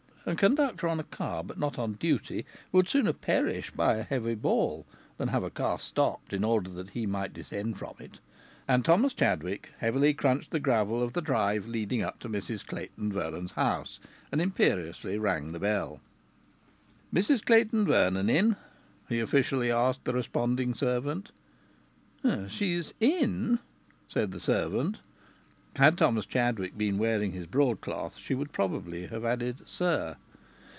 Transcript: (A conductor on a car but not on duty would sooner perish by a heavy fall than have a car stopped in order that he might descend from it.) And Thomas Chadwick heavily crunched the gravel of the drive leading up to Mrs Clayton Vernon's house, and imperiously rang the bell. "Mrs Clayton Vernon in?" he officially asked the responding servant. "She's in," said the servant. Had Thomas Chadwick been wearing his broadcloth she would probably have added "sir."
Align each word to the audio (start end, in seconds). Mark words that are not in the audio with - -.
(A 0.23 0.35
conductor 0.35 0.87
on 0.87 0.99
a 0.99 1.03
car 1.03 1.43
but 1.43 1.57
not 1.57 1.79
on 1.79 1.93
duty 1.93 2.45
would 2.71 2.87
sooner 2.87 3.11
perish 3.11 3.71
by 3.71 3.95
a 3.95 4.03
heavy 4.03 4.35
fall 4.35 4.85
than 5.17 5.29
have 5.29 5.43
a 5.43 5.49
car 5.49 5.79
stopped 5.79 6.31
in 6.31 6.43
order 6.43 6.69
that 6.69 6.91
he 6.91 7.07
might 7.07 7.33
descend 7.33 7.79
from 7.79 7.95
it.) 7.97 8.19
And 8.67 8.85
Thomas 8.85 9.15
Chadwick 9.15 9.71
heavily 9.79 10.13
crunched 10.13 10.51
the 10.51 10.59
gravel 10.59 11.01
of 11.01 11.13
the 11.13 11.23
drive 11.23 11.65
leading 11.65 12.03
up 12.03 12.19
to 12.19 12.29
Mrs 12.29 12.63
Clayton 12.67 13.11
Vernon's 13.11 13.53
house, 13.53 13.99
and 14.31 14.39
imperiously 14.39 15.17
rang 15.17 15.53
the 15.53 15.59
bell. 15.59 16.01
"Mrs 17.11 17.43
Clayton 17.43 17.85
Vernon 17.87 18.29
in?" 18.29 18.57
he 19.09 19.19
officially 19.19 19.71
asked 19.71 20.03
the 20.05 20.13
responding 20.13 20.75
servant. 20.75 21.31
"She's 22.47 22.93
in," 22.99 23.57
said 24.07 24.31
the 24.33 24.39
servant. 24.39 24.99
Had 25.77 25.97
Thomas 25.97 26.25
Chadwick 26.25 26.77
been 26.77 26.97
wearing 26.97 27.31
his 27.31 27.45
broadcloth 27.45 28.17
she 28.17 28.35
would 28.35 28.51
probably 28.51 29.07
have 29.07 29.23
added 29.23 29.69
"sir." 29.69 30.17